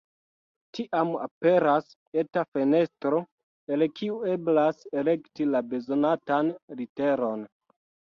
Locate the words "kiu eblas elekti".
3.99-5.47